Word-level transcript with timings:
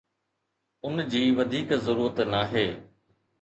ان 0.87 1.03
جي 1.11 1.21
وڌيڪ 1.41 1.69
ضرورت 1.85 2.17
ناهي 2.33 2.67